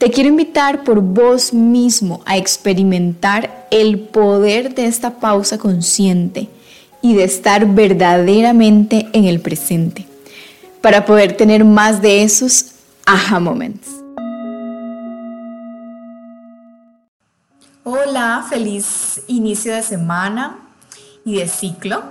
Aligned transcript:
Te 0.00 0.10
quiero 0.10 0.30
invitar 0.30 0.82
por 0.82 1.02
vos 1.02 1.52
mismo 1.52 2.22
a 2.24 2.38
experimentar 2.38 3.66
el 3.70 4.00
poder 4.00 4.74
de 4.74 4.86
esta 4.86 5.20
pausa 5.20 5.58
consciente 5.58 6.48
y 7.02 7.14
de 7.14 7.24
estar 7.24 7.66
verdaderamente 7.66 9.10
en 9.12 9.26
el 9.26 9.42
presente 9.42 10.06
para 10.80 11.04
poder 11.04 11.36
tener 11.36 11.66
más 11.66 12.00
de 12.00 12.22
esos 12.22 12.76
aha 13.04 13.40
moments. 13.40 13.88
Hola, 17.84 18.46
feliz 18.48 19.20
inicio 19.26 19.74
de 19.74 19.82
semana 19.82 20.60
y 21.26 21.40
de 21.40 21.46
ciclo. 21.46 22.02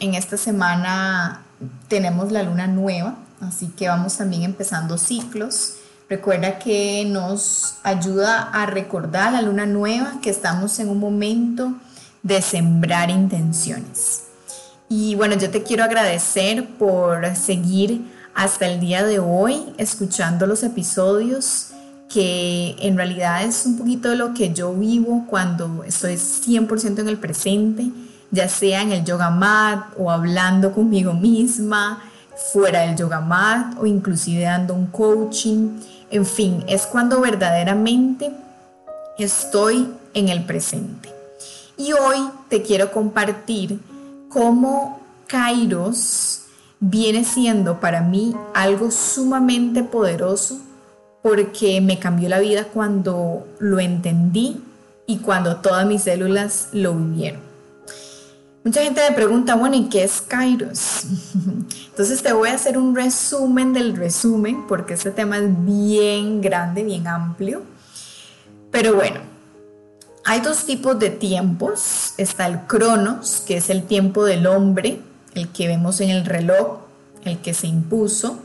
En 0.00 0.14
esta 0.14 0.38
semana 0.38 1.42
tenemos 1.88 2.32
la 2.32 2.42
luna 2.42 2.66
nueva, 2.66 3.16
así 3.42 3.66
que 3.76 3.88
vamos 3.88 4.16
también 4.16 4.42
empezando 4.42 4.96
ciclos 4.96 5.80
Recuerda 6.08 6.60
que 6.60 7.04
nos 7.04 7.74
ayuda 7.82 8.50
a 8.52 8.66
recordar 8.66 9.32
la 9.32 9.42
luna 9.42 9.66
nueva 9.66 10.20
que 10.22 10.30
estamos 10.30 10.78
en 10.78 10.88
un 10.88 11.00
momento 11.00 11.74
de 12.22 12.40
sembrar 12.42 13.10
intenciones. 13.10 14.22
Y 14.88 15.16
bueno, 15.16 15.36
yo 15.36 15.50
te 15.50 15.64
quiero 15.64 15.82
agradecer 15.82 16.68
por 16.78 17.34
seguir 17.34 18.02
hasta 18.36 18.66
el 18.66 18.78
día 18.78 19.04
de 19.04 19.18
hoy 19.18 19.72
escuchando 19.78 20.46
los 20.46 20.62
episodios 20.62 21.72
que 22.08 22.76
en 22.78 22.96
realidad 22.96 23.42
es 23.42 23.66
un 23.66 23.76
poquito 23.76 24.10
de 24.10 24.16
lo 24.16 24.32
que 24.32 24.54
yo 24.54 24.72
vivo 24.74 25.26
cuando 25.28 25.82
estoy 25.84 26.14
100% 26.14 27.00
en 27.00 27.08
el 27.08 27.18
presente, 27.18 27.90
ya 28.30 28.48
sea 28.48 28.82
en 28.82 28.92
el 28.92 29.04
yoga 29.04 29.30
mat 29.30 29.92
o 29.98 30.10
hablando 30.10 30.72
conmigo 30.72 31.14
misma, 31.14 32.00
fuera 32.52 32.82
del 32.82 32.96
yoga 32.96 33.20
mat 33.20 33.74
o 33.80 33.86
inclusive 33.86 34.42
dando 34.42 34.74
un 34.74 34.86
coaching. 34.86 35.80
En 36.10 36.24
fin, 36.24 36.64
es 36.68 36.86
cuando 36.86 37.20
verdaderamente 37.20 38.30
estoy 39.18 39.88
en 40.14 40.28
el 40.28 40.44
presente. 40.44 41.10
Y 41.76 41.92
hoy 41.92 42.30
te 42.48 42.62
quiero 42.62 42.92
compartir 42.92 43.80
cómo 44.28 45.00
Kairos 45.26 46.42
viene 46.78 47.24
siendo 47.24 47.80
para 47.80 48.02
mí 48.02 48.34
algo 48.54 48.90
sumamente 48.90 49.82
poderoso 49.82 50.58
porque 51.22 51.80
me 51.80 51.98
cambió 51.98 52.28
la 52.28 52.38
vida 52.38 52.64
cuando 52.64 53.46
lo 53.58 53.80
entendí 53.80 54.62
y 55.06 55.18
cuando 55.18 55.56
todas 55.56 55.86
mis 55.86 56.02
células 56.02 56.68
lo 56.72 56.94
vivieron. 56.94 57.45
Mucha 58.66 58.82
gente 58.82 59.00
me 59.08 59.14
pregunta, 59.14 59.54
bueno, 59.54 59.76
¿y 59.76 59.88
qué 59.88 60.02
es 60.02 60.20
Kairos? 60.20 61.04
Entonces 61.86 62.20
te 62.20 62.32
voy 62.32 62.48
a 62.48 62.54
hacer 62.54 62.76
un 62.76 62.96
resumen 62.96 63.72
del 63.72 63.94
resumen, 63.94 64.66
porque 64.66 64.94
este 64.94 65.12
tema 65.12 65.38
es 65.38 65.44
bien 65.64 66.40
grande, 66.40 66.82
bien 66.82 67.06
amplio. 67.06 67.62
Pero 68.72 68.96
bueno, 68.96 69.20
hay 70.24 70.40
dos 70.40 70.64
tipos 70.64 70.98
de 70.98 71.10
tiempos. 71.10 72.14
Está 72.18 72.48
el 72.48 72.62
Cronos, 72.62 73.40
que 73.46 73.58
es 73.58 73.70
el 73.70 73.84
tiempo 73.84 74.24
del 74.24 74.48
hombre, 74.48 74.98
el 75.34 75.46
que 75.50 75.68
vemos 75.68 76.00
en 76.00 76.10
el 76.10 76.24
reloj, 76.24 76.78
el 77.22 77.38
que 77.38 77.54
se 77.54 77.68
impuso. 77.68 78.40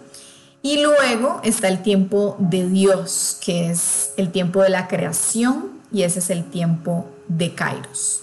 Y 0.61 0.83
luego 0.83 1.41
está 1.43 1.67
el 1.67 1.81
tiempo 1.81 2.35
de 2.37 2.69
Dios, 2.69 3.39
que 3.43 3.71
es 3.71 4.11
el 4.17 4.31
tiempo 4.31 4.61
de 4.61 4.69
la 4.69 4.87
creación, 4.87 5.81
y 5.91 6.03
ese 6.03 6.19
es 6.19 6.29
el 6.29 6.43
tiempo 6.43 7.07
de 7.27 7.55
Kairos. 7.55 8.21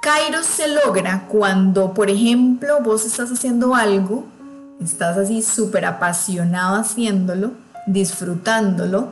Kairos 0.00 0.46
se 0.46 0.68
logra 0.68 1.26
cuando, 1.28 1.92
por 1.92 2.10
ejemplo, 2.10 2.80
vos 2.80 3.04
estás 3.04 3.30
haciendo 3.30 3.74
algo, 3.74 4.24
estás 4.80 5.16
así 5.16 5.42
súper 5.42 5.84
apasionado 5.84 6.76
haciéndolo, 6.76 7.52
disfrutándolo, 7.86 9.08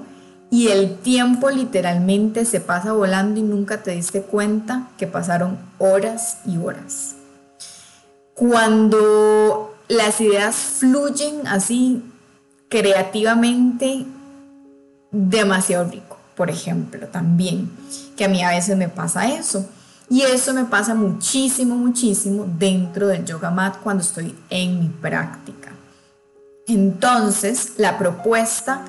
y 0.51 0.69
el 0.69 0.99
tiempo 0.99 1.51
literalmente 1.51 2.45
se 2.45 2.61
pasa 2.61 2.93
volando 2.93 3.41
y 3.41 3.43
nunca 3.43 3.83
te 3.83 3.91
diste 3.93 4.23
cuenta 4.23 4.89
que 4.97 5.07
pasaron 5.07 5.59
horas 5.79 6.39
y 6.47 6.59
horas. 6.59 7.17
Cuando 8.35 9.75
las 9.89 10.21
ideas 10.21 10.55
fluyen 10.55 11.47
así 11.47 12.05
creativamente, 12.69 14.07
demasiado 15.11 15.91
rico, 15.91 16.19
por 16.37 16.51
ejemplo, 16.51 17.09
también, 17.09 17.71
que 18.17 18.27
a 18.27 18.29
mí 18.29 18.43
a 18.45 18.51
veces 18.51 18.77
me 18.77 18.89
pasa 18.89 19.27
eso 19.29 19.69
y 20.11 20.23
eso 20.23 20.53
me 20.53 20.65
pasa 20.65 20.95
muchísimo, 20.95 21.77
muchísimo 21.77 22.47
dentro 22.59 23.07
del 23.09 23.25
yoga 23.25 23.51
mat 23.51 23.77
cuando 23.83 24.03
estoy 24.03 24.35
en 24.51 24.81
mi 24.81 24.89
práctica. 24.89 25.73
Entonces, 26.67 27.75
la 27.79 27.99
propuesta 27.99 28.85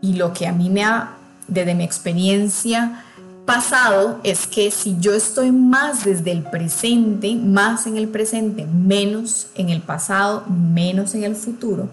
y 0.00 0.14
lo 0.14 0.32
que 0.32 0.46
a 0.46 0.52
mí 0.52 0.70
me 0.70 0.84
ha, 0.84 1.16
desde 1.48 1.74
mi 1.74 1.84
experiencia 1.84 3.04
pasado, 3.44 4.20
es 4.24 4.46
que 4.46 4.70
si 4.70 4.96
yo 5.00 5.12
estoy 5.12 5.52
más 5.52 6.04
desde 6.04 6.32
el 6.32 6.42
presente, 6.42 7.34
más 7.34 7.86
en 7.86 7.96
el 7.96 8.08
presente, 8.08 8.66
menos 8.66 9.48
en 9.54 9.68
el 9.68 9.82
pasado, 9.82 10.44
menos 10.46 11.14
en 11.14 11.24
el 11.24 11.36
futuro, 11.36 11.88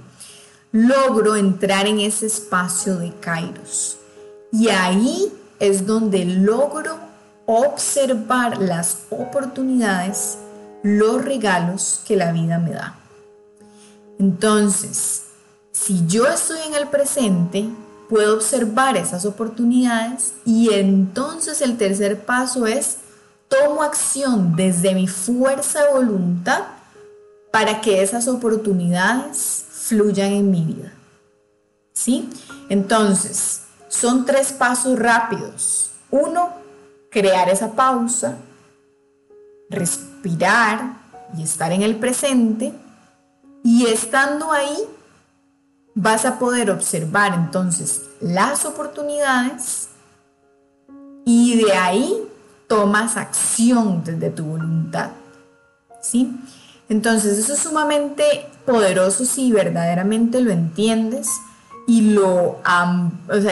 logro 0.72 1.36
entrar 1.36 1.88
en 1.88 2.00
ese 2.00 2.26
espacio 2.26 2.98
de 2.98 3.12
Kairos. 3.20 3.98
Y 4.54 4.70
ahí 4.70 5.32
es 5.60 5.86
donde 5.86 6.26
logro 6.26 7.11
observar 7.52 8.60
las 8.60 9.00
oportunidades, 9.10 10.38
los 10.84 11.24
regalos 11.24 12.02
que 12.08 12.16
la 12.16 12.32
vida 12.32 12.60
me 12.60 12.72
da. 12.72 12.96
Entonces, 14.20 15.24
si 15.72 16.06
yo 16.08 16.28
estoy 16.28 16.60
en 16.68 16.76
el 16.76 16.88
presente, 16.88 17.70
puedo 18.10 18.36
observar 18.36 18.96
esas 18.96 19.26
oportunidades 19.26 20.34
y 20.46 20.74
entonces 20.74 21.62
el 21.62 21.78
tercer 21.78 22.24
paso 22.24 22.68
es 22.68 22.98
tomo 23.50 23.84
acción 23.84 24.56
desde 24.56 24.96
mi 24.96 25.08
fuerza 25.08 25.84
de 25.84 25.94
voluntad 25.94 26.64
para 27.52 27.82
que 27.82 28.02
esas 28.02 28.30
oportunidades 28.30 29.66
fluyan 29.70 30.32
en 30.32 30.52
mi 30.52 30.64
vida. 30.64 30.94
¿Sí? 31.92 32.30
Entonces, 32.70 33.64
son 33.90 34.26
tres 34.26 34.54
pasos 34.54 34.98
rápidos. 34.98 35.90
Uno, 36.10 36.61
crear 37.12 37.50
esa 37.50 37.74
pausa, 37.74 38.38
respirar 39.70 40.94
y 41.38 41.44
estar 41.44 41.72
en 41.72 41.84
el 41.84 41.98
presente. 41.98 42.74
Y 43.64 43.86
estando 43.86 44.52
ahí, 44.52 44.76
vas 45.94 46.26
a 46.26 46.40
poder 46.40 46.72
observar 46.72 47.34
entonces 47.36 48.10
las 48.20 48.66
oportunidades 48.66 49.90
y 51.26 51.64
de 51.64 51.74
ahí 51.74 52.18
tomas 52.68 53.18
acción 53.18 54.04
desde 54.04 54.32
tu 54.32 54.46
voluntad. 54.46 55.12
¿Sí? 56.02 56.36
Entonces 56.90 57.38
eso 57.38 57.54
es 57.54 57.60
sumamente 57.60 58.48
poderoso 58.66 59.26
si 59.26 59.52
verdaderamente 59.52 60.42
lo 60.42 60.52
entiendes 60.52 61.30
y 61.88 62.14
lo 62.14 62.60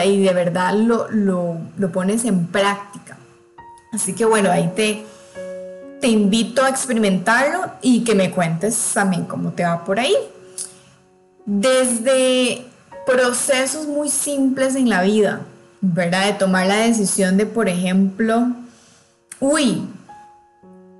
y 0.04 0.22
de 0.22 0.34
verdad 0.34 0.74
lo, 0.74 1.08
lo 1.10 1.92
pones 1.92 2.24
en 2.24 2.48
práctica. 2.48 3.19
Así 3.92 4.14
que 4.14 4.24
bueno, 4.24 4.50
ahí 4.50 4.70
te, 4.74 5.04
te 6.00 6.08
invito 6.08 6.62
a 6.62 6.68
experimentarlo 6.68 7.72
y 7.82 8.04
que 8.04 8.14
me 8.14 8.30
cuentes 8.30 8.92
también 8.94 9.24
cómo 9.24 9.50
te 9.52 9.64
va 9.64 9.84
por 9.84 9.98
ahí. 9.98 10.14
Desde 11.44 12.64
procesos 13.04 13.86
muy 13.86 14.08
simples 14.08 14.76
en 14.76 14.88
la 14.88 15.02
vida, 15.02 15.40
¿verdad? 15.80 16.26
De 16.26 16.32
tomar 16.34 16.66
la 16.66 16.76
decisión 16.76 17.36
de, 17.36 17.46
por 17.46 17.68
ejemplo, 17.68 18.48
uy, 19.40 19.82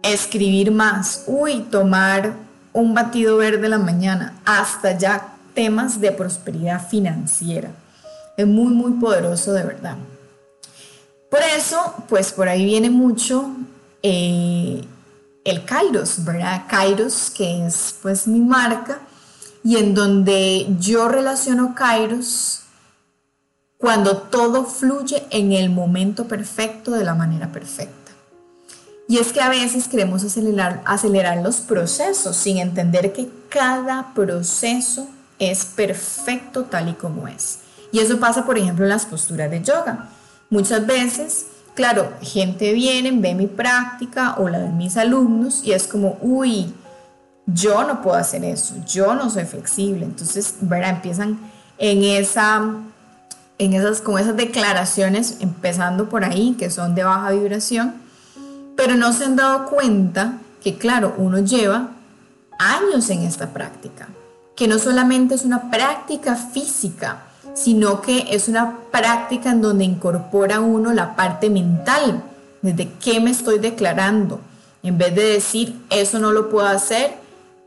escribir 0.02 0.72
más, 0.72 1.24
uy, 1.26 1.60
tomar 1.70 2.32
un 2.72 2.94
batido 2.94 3.36
verde 3.36 3.68
la 3.68 3.78
mañana, 3.78 4.34
hasta 4.44 4.96
ya 4.96 5.34
temas 5.54 6.00
de 6.00 6.12
prosperidad 6.12 6.86
financiera. 6.86 7.70
Es 8.36 8.46
muy, 8.46 8.72
muy 8.72 8.92
poderoso 8.92 9.52
de 9.52 9.64
verdad. 9.64 9.96
Por 11.30 11.40
eso, 11.56 11.94
pues 12.08 12.32
por 12.32 12.48
ahí 12.48 12.64
viene 12.64 12.90
mucho 12.90 13.50
eh, 14.02 14.84
el 15.44 15.64
Kairos, 15.64 16.24
¿verdad? 16.24 16.64
Kairos, 16.68 17.30
que 17.30 17.66
es 17.66 17.94
pues 18.02 18.26
mi 18.26 18.40
marca, 18.40 19.00
y 19.62 19.76
en 19.76 19.94
donde 19.94 20.66
yo 20.80 21.08
relaciono 21.08 21.74
Kairos 21.74 22.62
cuando 23.78 24.18
todo 24.18 24.64
fluye 24.64 25.24
en 25.30 25.52
el 25.52 25.70
momento 25.70 26.26
perfecto 26.26 26.90
de 26.90 27.04
la 27.04 27.14
manera 27.14 27.50
perfecta. 27.50 28.12
Y 29.08 29.18
es 29.18 29.32
que 29.32 29.40
a 29.40 29.48
veces 29.48 29.88
queremos 29.88 30.22
acelerar, 30.22 30.82
acelerar 30.84 31.38
los 31.38 31.56
procesos 31.56 32.36
sin 32.36 32.58
entender 32.58 33.12
que 33.12 33.28
cada 33.48 34.12
proceso 34.14 35.08
es 35.38 35.64
perfecto 35.64 36.64
tal 36.64 36.90
y 36.90 36.92
como 36.92 37.26
es. 37.26 37.58
Y 37.90 38.00
eso 38.00 38.20
pasa, 38.20 38.44
por 38.44 38.58
ejemplo, 38.58 38.84
en 38.84 38.90
las 38.90 39.06
posturas 39.06 39.50
de 39.50 39.62
yoga. 39.62 40.10
Muchas 40.50 40.84
veces, 40.84 41.46
claro, 41.74 42.12
gente 42.20 42.72
viene, 42.72 43.12
ve 43.12 43.34
mi 43.34 43.46
práctica 43.46 44.34
o 44.36 44.48
la 44.48 44.58
de 44.58 44.68
mis 44.68 44.96
alumnos 44.96 45.62
y 45.64 45.72
es 45.72 45.86
como, 45.86 46.18
uy, 46.20 46.74
yo 47.46 47.84
no 47.84 48.02
puedo 48.02 48.16
hacer 48.16 48.44
eso, 48.44 48.74
yo 48.86 49.14
no 49.14 49.30
soy 49.30 49.44
flexible. 49.44 50.04
Entonces, 50.04 50.56
¿verdad? 50.60 50.90
Empiezan 50.90 51.38
en 51.78 52.02
esa, 52.02 52.62
en 53.58 53.72
esas, 53.74 54.00
con 54.00 54.18
esas 54.18 54.36
declaraciones, 54.36 55.36
empezando 55.40 56.08
por 56.08 56.24
ahí, 56.24 56.56
que 56.58 56.68
son 56.68 56.94
de 56.94 57.04
baja 57.04 57.30
vibración, 57.30 57.94
pero 58.76 58.96
no 58.96 59.12
se 59.12 59.24
han 59.24 59.36
dado 59.36 59.66
cuenta 59.66 60.38
que, 60.62 60.78
claro, 60.78 61.14
uno 61.16 61.38
lleva 61.38 61.90
años 62.58 63.08
en 63.10 63.22
esta 63.22 63.48
práctica, 63.50 64.08
que 64.56 64.68
no 64.68 64.78
solamente 64.78 65.34
es 65.34 65.44
una 65.44 65.70
práctica 65.70 66.36
física, 66.36 67.22
sino 67.54 68.00
que 68.00 68.26
es 68.30 68.48
una 68.48 68.78
práctica 68.90 69.50
en 69.50 69.62
donde 69.62 69.84
incorpora 69.84 70.60
uno 70.60 70.92
la 70.92 71.16
parte 71.16 71.50
mental, 71.50 72.22
desde 72.62 72.90
qué 73.02 73.20
me 73.20 73.30
estoy 73.30 73.58
declarando. 73.58 74.40
En 74.82 74.98
vez 74.98 75.14
de 75.14 75.24
decir, 75.24 75.78
eso 75.90 76.18
no 76.18 76.32
lo 76.32 76.48
puedo 76.48 76.66
hacer, 76.66 77.14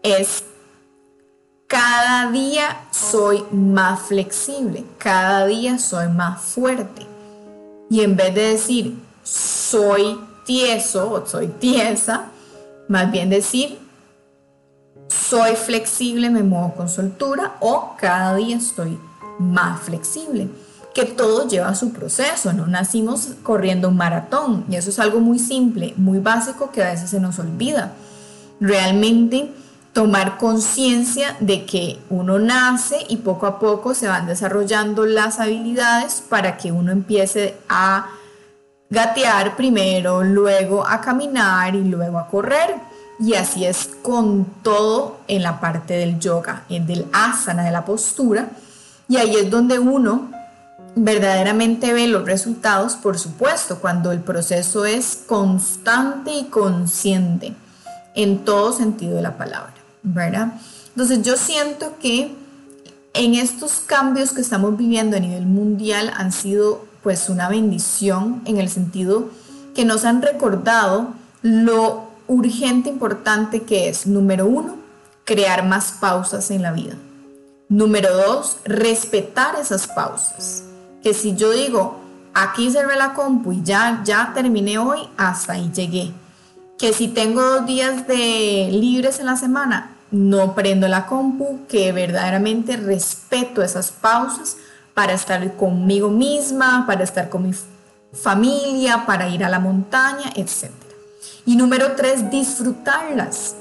es 0.01 0.43
cada 1.67 2.31
día 2.31 2.85
soy 2.91 3.43
más 3.51 4.01
flexible, 4.01 4.83
cada 4.97 5.45
día 5.45 5.77
soy 5.79 6.07
más 6.07 6.41
fuerte. 6.41 7.05
Y 7.89 8.01
en 8.01 8.15
vez 8.15 8.33
de 8.33 8.49
decir, 8.49 8.95
soy 9.23 10.19
tieso 10.45 11.11
o 11.11 11.25
soy 11.25 11.47
tiesa, 11.47 12.25
más 12.87 13.11
bien 13.11 13.29
decir, 13.29 13.79
soy 15.07 15.55
flexible, 15.55 16.29
me 16.29 16.43
muevo 16.43 16.73
con 16.75 16.89
soltura 16.89 17.55
o 17.59 17.95
cada 17.97 18.35
día 18.35 18.57
estoy 18.57 18.99
más 19.39 19.81
flexible. 19.81 20.49
Que 20.93 21.05
todo 21.05 21.47
lleva 21.47 21.73
su 21.73 21.91
proceso, 21.91 22.53
no 22.53 22.67
nacimos 22.67 23.29
corriendo 23.41 23.89
un 23.89 23.97
maratón 23.97 24.65
y 24.69 24.75
eso 24.75 24.91
es 24.91 24.99
algo 24.99 25.19
muy 25.19 25.39
simple, 25.39 25.93
muy 25.97 26.19
básico 26.19 26.71
que 26.71 26.83
a 26.83 26.91
veces 26.91 27.09
se 27.09 27.19
nos 27.19 27.39
olvida. 27.39 27.93
Realmente 28.59 29.51
tomar 29.93 30.37
conciencia 30.37 31.35
de 31.39 31.65
que 31.65 31.99
uno 32.09 32.39
nace 32.39 32.97
y 33.09 33.17
poco 33.17 33.45
a 33.45 33.59
poco 33.59 33.93
se 33.93 34.07
van 34.07 34.25
desarrollando 34.25 35.05
las 35.05 35.39
habilidades 35.39 36.23
para 36.27 36.57
que 36.57 36.71
uno 36.71 36.91
empiece 36.91 37.55
a 37.69 38.07
gatear 38.89 39.55
primero, 39.55 40.23
luego 40.23 40.85
a 40.85 41.01
caminar 41.01 41.75
y 41.75 41.83
luego 41.83 42.17
a 42.19 42.27
correr. 42.27 42.75
Y 43.19 43.35
así 43.35 43.65
es 43.65 43.89
con 44.01 44.45
todo 44.63 45.19
en 45.27 45.43
la 45.43 45.59
parte 45.59 45.93
del 45.93 46.19
yoga, 46.19 46.63
en 46.69 46.87
del 46.87 47.05
asana, 47.13 47.63
de 47.63 47.71
la 47.71 47.85
postura. 47.85 48.49
Y 49.07 49.17
ahí 49.17 49.35
es 49.35 49.49
donde 49.49 49.79
uno 49.79 50.31
verdaderamente 50.95 51.93
ve 51.93 52.07
los 52.07 52.25
resultados, 52.25 52.95
por 52.95 53.17
supuesto, 53.17 53.79
cuando 53.79 54.11
el 54.11 54.19
proceso 54.19 54.85
es 54.85 55.23
constante 55.27 56.31
y 56.33 56.45
consciente 56.45 57.53
en 58.15 58.45
todo 58.45 58.73
sentido 58.73 59.15
de 59.15 59.23
la 59.23 59.37
palabra. 59.37 59.73
¿verdad? 60.03 60.53
Entonces 60.89 61.23
yo 61.23 61.37
siento 61.37 61.95
que 61.99 62.35
en 63.13 63.35
estos 63.35 63.79
cambios 63.79 64.31
que 64.33 64.41
estamos 64.41 64.77
viviendo 64.77 65.17
a 65.17 65.19
nivel 65.19 65.45
mundial 65.45 66.11
han 66.15 66.31
sido 66.31 66.85
pues 67.01 67.29
una 67.29 67.49
bendición 67.49 68.41
en 68.45 68.57
el 68.57 68.69
sentido 68.69 69.29
que 69.75 69.85
nos 69.85 70.05
han 70.05 70.21
recordado 70.21 71.13
lo 71.41 72.11
urgente, 72.27 72.89
importante 72.89 73.63
que 73.63 73.89
es, 73.89 74.07
número 74.07 74.45
uno, 74.45 74.77
crear 75.25 75.65
más 75.65 75.93
pausas 75.99 76.51
en 76.51 76.61
la 76.61 76.71
vida. 76.71 76.93
Número 77.73 78.15
dos, 78.15 78.57
respetar 78.65 79.55
esas 79.59 79.87
pausas. 79.87 80.63
Que 81.01 81.15
si 81.15 81.35
yo 81.35 81.49
digo, 81.49 81.99
aquí 82.35 82.69
cerré 82.69 82.95
la 82.95 83.15
compu 83.15 83.51
y 83.51 83.63
ya, 83.63 84.03
ya 84.05 84.31
terminé 84.31 84.77
hoy, 84.77 84.99
hasta 85.17 85.53
ahí 85.53 85.71
llegué. 85.73 86.11
Que 86.77 86.93
si 86.93 87.07
tengo 87.07 87.41
dos 87.41 87.65
días 87.65 88.05
de 88.05 88.69
libres 88.71 89.19
en 89.19 89.25
la 89.25 89.37
semana, 89.37 89.95
no 90.11 90.53
prendo 90.53 90.87
la 90.87 91.07
compu, 91.07 91.61
que 91.67 91.91
verdaderamente 91.91 92.77
respeto 92.77 93.63
esas 93.63 93.89
pausas 93.89 94.57
para 94.93 95.13
estar 95.13 95.55
conmigo 95.55 96.11
misma, 96.11 96.85
para 96.85 97.03
estar 97.03 97.29
con 97.29 97.41
mi 97.41 97.55
familia, 98.13 99.07
para 99.07 99.29
ir 99.29 99.43
a 99.43 99.49
la 99.49 99.57
montaña, 99.57 100.31
etc. 100.35 100.69
Y 101.47 101.55
número 101.55 101.93
tres, 101.93 102.29
disfrutarlas. 102.29 103.55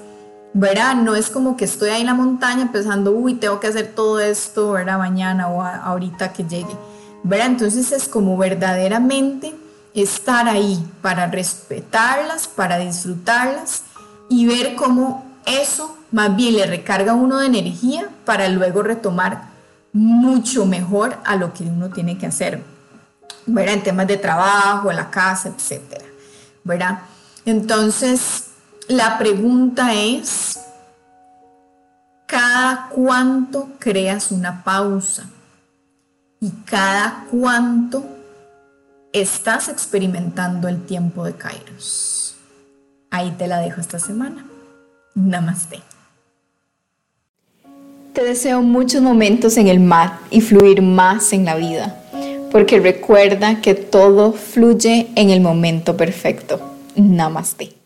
¿Verdad? 0.55 0.97
No 0.97 1.15
es 1.15 1.31
como 1.31 1.57
que 1.57 1.65
estoy 1.65 1.91
ahí 1.91 2.01
en 2.03 2.07
la 2.07 2.15
montaña 2.15 2.71
pensando, 2.71 3.13
uy, 3.13 3.35
tengo 3.35 3.59
que 3.59 3.69
hacer 3.69 3.93
todo 3.95 4.21
esto, 4.21 4.73
¿verdad? 4.73 4.99
Mañana 4.99 5.49
o 5.49 5.63
ahorita 5.63 6.33
que 6.33 6.45
llegue. 6.45 6.77
¿Verdad? 7.23 7.47
Entonces 7.47 7.93
es 7.93 8.09
como 8.09 8.37
verdaderamente 8.37 9.55
estar 9.95 10.49
ahí 10.49 10.85
para 11.01 11.27
respetarlas, 11.27 12.49
para 12.49 12.79
disfrutarlas 12.79 13.85
y 14.29 14.47
ver 14.47 14.75
cómo 14.75 15.25
eso 15.47 15.97
más 16.11 16.35
bien 16.37 16.57
le 16.57 16.67
recarga 16.67 17.15
uno 17.15 17.39
de 17.39 17.47
energía 17.47 18.09
para 18.25 18.49
luego 18.49 18.83
retomar 18.83 19.51
mucho 19.93 20.65
mejor 20.67 21.17
a 21.25 21.37
lo 21.37 21.53
que 21.53 21.65
uno 21.65 21.91
tiene 21.91 22.17
que 22.17 22.27
hacer, 22.27 22.63
¿verdad? 23.47 23.75
En 23.75 23.83
temas 23.83 24.07
de 24.07 24.17
trabajo, 24.17 24.91
en 24.91 24.97
la 24.97 25.11
casa, 25.11 25.51
etcétera, 25.51 26.05
¿verdad? 26.65 27.01
Entonces, 27.45 28.45
la 28.89 29.19
pregunta 29.19 29.93
es, 29.95 30.42
¿cada 32.33 32.89
cuánto 32.89 33.73
creas 33.79 34.33
una 34.33 34.65
pausa? 34.65 35.29
¿Y 36.41 36.51
cada 36.65 37.27
cuánto 37.31 38.07
estás 39.13 39.69
experimentando 39.69 40.67
el 40.67 40.81
tiempo 40.87 41.25
de 41.25 41.35
Kairos? 41.35 42.37
Ahí 43.11 43.33
te 43.33 43.47
la 43.47 43.59
dejo 43.59 43.83
esta 43.83 43.99
semana. 43.99 44.47
Namaste. 45.15 45.81
Te 48.15 48.25
deseo 48.25 48.63
muchos 48.63 49.03
momentos 49.03 49.59
en 49.59 49.69
el 49.69 49.79
mar 49.79 50.19
y 50.31 50.41
fluir 50.41 50.81
más 50.81 51.35
en 51.35 51.45
la 51.45 51.57
vida, 51.57 52.01
porque 52.51 52.81
recuerda 52.81 53.61
que 53.61 53.75
todo 53.75 54.33
fluye 54.33 55.11
en 55.17 55.29
el 55.29 55.43
momento 55.43 55.99
perfecto. 55.99 56.63
Namaste. 56.97 57.82